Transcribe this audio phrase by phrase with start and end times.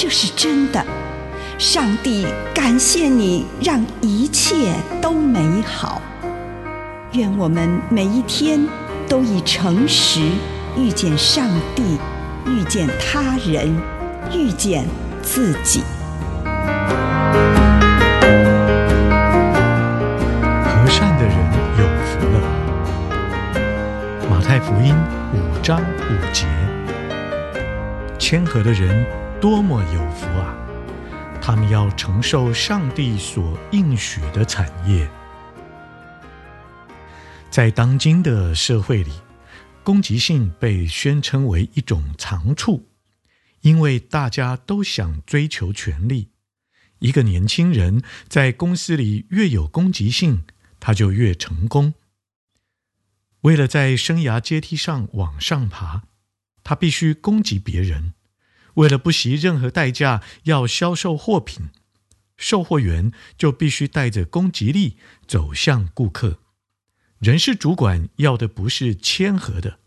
[0.00, 0.80] 这是真的，
[1.58, 6.00] 上帝感谢你，让一切都美好。
[7.14, 8.64] 愿我们每一天
[9.08, 10.20] 都以诚实
[10.76, 11.98] 遇见上帝，
[12.46, 13.76] 遇见他人，
[14.32, 14.86] 遇见
[15.20, 15.82] 自己。
[20.62, 21.34] 和善的人
[21.76, 22.38] 有福了。
[24.30, 24.94] 马太福音
[25.34, 26.46] 五章五节，
[28.28, 29.06] 谦和的人。
[29.40, 30.54] 多么有福啊！
[31.40, 35.10] 他们要承受上帝所应许的产业。
[37.50, 39.12] 在当今的社会里，
[39.82, 42.86] 攻击性被宣称为一种长处，
[43.62, 46.28] 因为大家都想追求权力。
[46.98, 50.44] 一个年轻人在公司里越有攻击性，
[50.78, 51.94] 他就越成功。
[53.40, 56.02] 为了在生涯阶梯上往上爬，
[56.62, 58.12] 他必须攻击别人。
[58.74, 61.70] 为了不惜任何代价要销售货品，
[62.36, 66.38] 售货员就必须带着攻击力走向顾客。
[67.18, 69.80] 人事主管要的不是谦和的，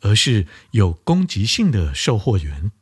[0.00, 2.72] 而是有攻击性的售货员。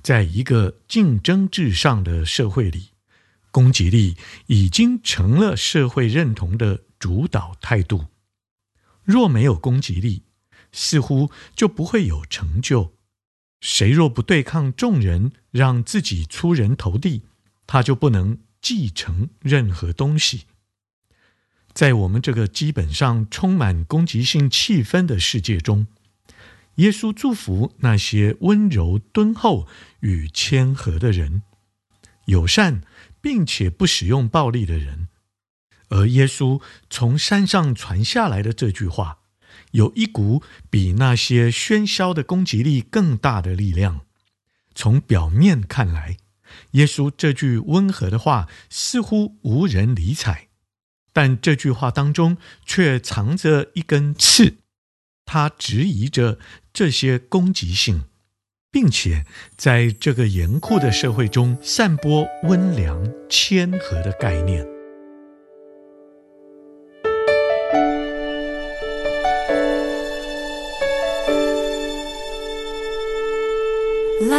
[0.00, 2.92] 在一个竞争至上的社会里，
[3.50, 4.16] 攻击力
[4.46, 8.06] 已经成了社会认同的主导态度。
[9.04, 10.22] 若没有攻击力，
[10.72, 12.94] 似乎就不会有成就。
[13.60, 17.22] 谁若不对抗众人，让自己出人头地，
[17.66, 20.44] 他就不能继承任何东西。
[21.72, 25.86] 在我们这个基本上充满攻击性气氛的世界中，
[26.76, 29.66] 耶稣祝福那些温柔敦厚
[30.00, 31.42] 与谦和的人，
[32.26, 32.82] 友善
[33.20, 35.08] 并且不使用暴力的人。
[35.88, 39.17] 而耶稣从山上传下来的这句话，
[39.72, 44.02] 有一股比那些喧嚣的攻击力更大的力量。
[44.74, 46.16] 从表面看来，
[46.72, 50.48] 耶稣这句温和的话似乎无人理睬，
[51.12, 54.58] 但这句话当中却藏着一根刺。
[55.24, 56.38] 他质疑着
[56.72, 58.04] 这些攻击性，
[58.70, 59.26] 并且
[59.56, 64.77] 在这个严酷的社会中散播温良、谦和的概念。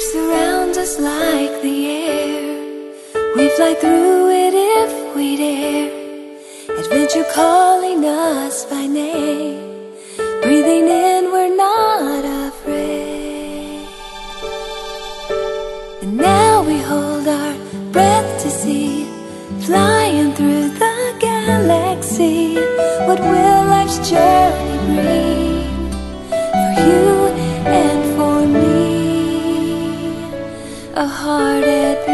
[0.00, 2.56] Life surrounds us like the air.
[3.36, 5.90] We fly through it if we dare.
[6.78, 9.92] Adventure calling us by name.
[10.40, 13.86] Breathing in, we're not afraid.
[16.00, 17.54] And now we hold our
[17.92, 19.04] breath to see.
[19.66, 22.54] Flying through the galaxy.
[23.06, 25.29] What will life's journey bring
[31.00, 32.09] A heart at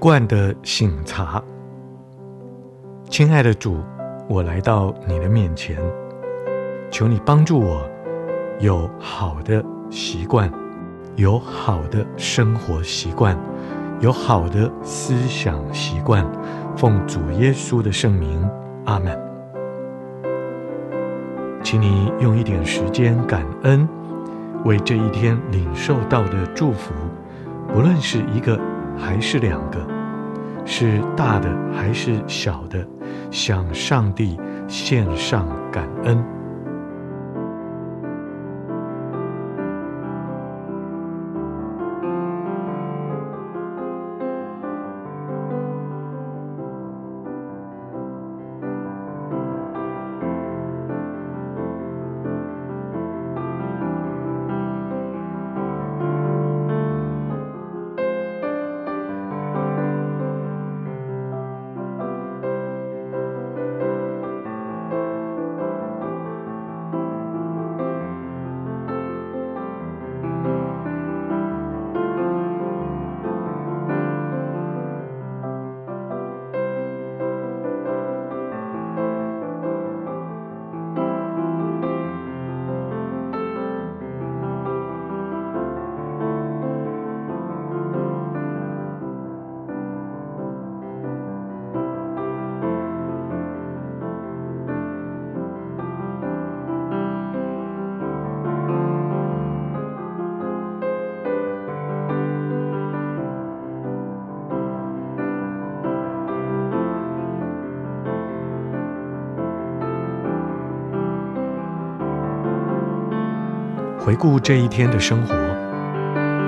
[0.00, 1.42] 惯的醒茶，
[3.10, 3.84] 亲爱的主，
[4.30, 5.76] 我来到你的面前，
[6.90, 7.86] 求你帮助我
[8.60, 10.50] 有好的习惯，
[11.16, 13.36] 有好的生活习惯，
[14.00, 16.26] 有好的思想习惯。
[16.78, 18.48] 奉主耶稣的圣名，
[18.86, 19.20] 阿门。
[21.62, 23.86] 请你用一点时间感恩，
[24.64, 26.94] 为这一天领受到的祝福，
[27.68, 28.58] 不论是一个
[28.96, 29.86] 还是两个，
[30.72, 32.86] 是大的还是小的，
[33.28, 34.38] 向上帝
[34.68, 36.39] 献上感恩。
[114.10, 115.36] 回顾这一天的生活，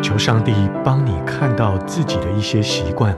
[0.02, 0.52] 求上帝
[0.82, 3.16] 帮你看到自己的一些习惯，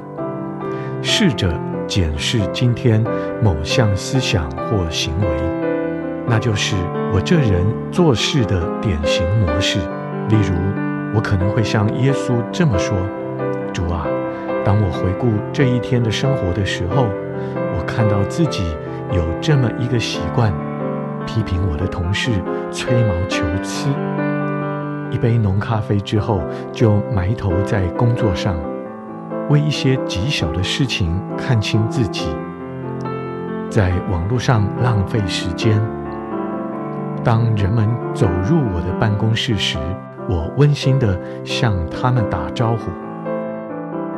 [1.00, 3.02] 试着检视今天
[3.42, 5.26] 某项思想或行为，
[6.26, 6.76] 那就是
[7.10, 9.78] 我这人做事的典型模式。
[10.28, 10.54] 例如，
[11.14, 12.94] 我可能会向耶稣这么说
[13.72, 14.06] ：“主啊，
[14.62, 17.06] 当我回顾这一天的生活的时候，
[17.78, 18.62] 我看到自己
[19.10, 20.52] 有这么一个习惯，
[21.26, 22.31] 批评我的同事
[22.73, 23.88] 吹毛求疵。”
[25.11, 26.40] 一杯浓咖啡之后，
[26.73, 28.57] 就埋头在工作上，
[29.49, 32.26] 为一些极小的事情看清自己，
[33.71, 35.81] 在网络上浪费时间。
[37.23, 39.78] 当人们走入我的办公室时，
[40.28, 42.90] 我温馨地向他们打招呼。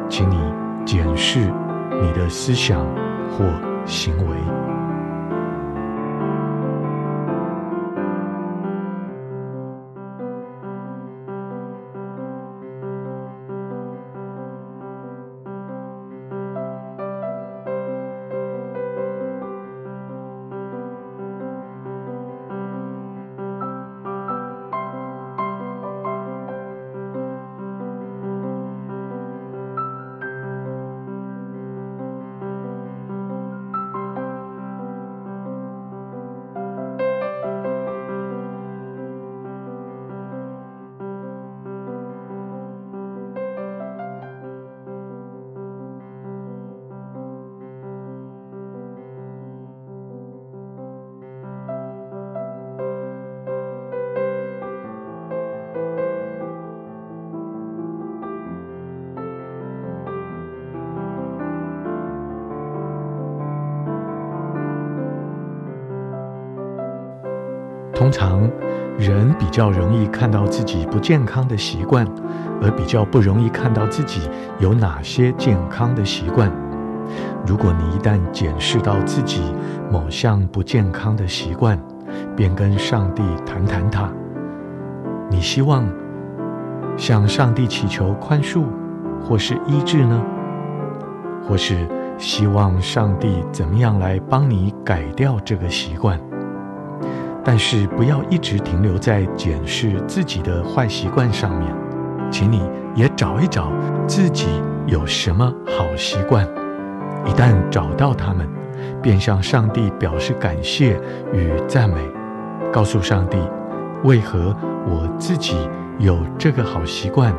[0.09, 0.39] 请你
[0.85, 1.41] 检视
[2.01, 2.81] 你的思想
[3.31, 3.45] 或
[3.85, 4.56] 行为。
[68.07, 68.49] 通常
[68.97, 72.07] 人比较容易看到自己不健康的习惯，
[72.63, 76.49] 而比较不容易看到自己有哪些健康的习惯。
[77.45, 79.43] 如果你一旦检视到自己
[79.91, 81.77] 某项不健康的习惯，
[82.37, 84.09] 便跟上帝谈谈它。
[85.29, 85.85] 你希望
[86.97, 88.63] 向上帝祈求宽恕，
[89.21, 90.23] 或是医治呢？
[91.43, 91.75] 或是
[92.19, 96.17] 希望上帝怎么样来帮你改掉这个习惯？
[97.49, 101.73] 但是不要一直停留在检视自己的坏习惯上面，
[102.29, 103.71] 请你也找一找
[104.05, 104.49] 自己
[104.89, 106.45] 有什么好习惯。
[107.25, 108.49] 一旦找到它们，
[109.01, 111.01] 便向上帝表示感谢
[111.33, 112.01] 与赞美，
[112.73, 113.39] 告诉上帝
[114.03, 114.53] 为何
[114.85, 115.57] 我自己
[116.01, 117.33] 有这个好习惯，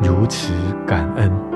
[0.00, 0.52] 如此
[0.86, 1.53] 感恩。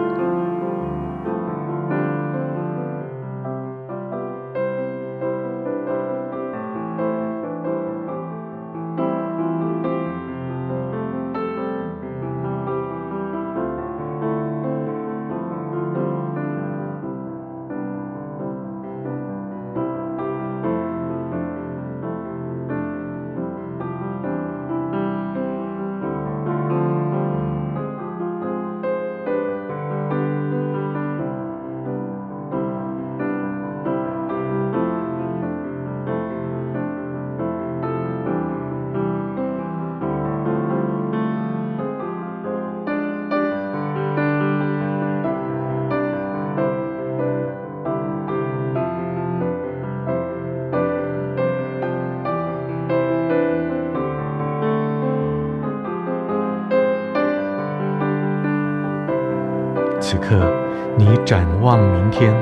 [61.68, 62.34] 望明天，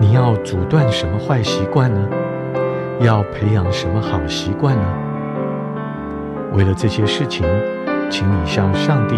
[0.00, 2.08] 你要阻断什么坏习惯呢？
[3.00, 4.82] 要培养什么好习惯呢？
[6.54, 7.46] 为了这些事情，
[8.08, 9.14] 请你向上帝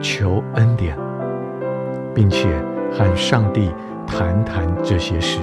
[0.00, 0.98] 求恩典，
[2.12, 2.48] 并且
[2.90, 3.72] 和上帝
[4.04, 5.38] 谈谈这些事。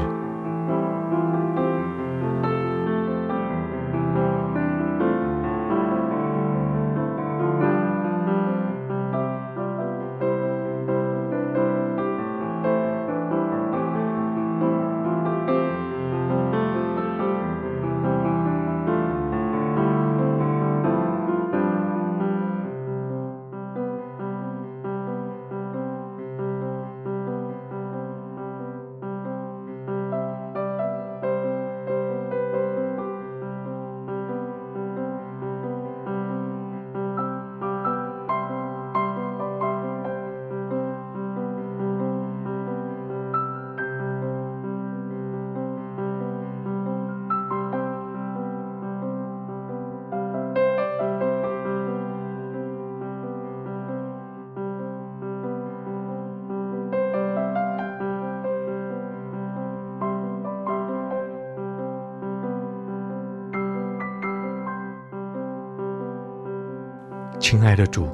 [67.49, 68.07] 亲爱的主，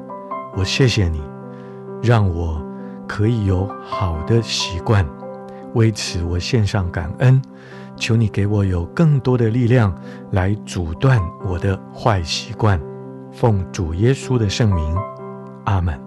[0.56, 1.22] 我谢谢你，
[2.02, 2.66] 让我
[3.06, 5.06] 可以有好的习惯。
[5.74, 7.42] 为此，我献上感恩。
[7.98, 9.94] 求你给我有更多的力量
[10.32, 12.80] 来阻断我的坏习惯。
[13.30, 14.96] 奉主耶稣的圣名，
[15.66, 16.05] 阿门。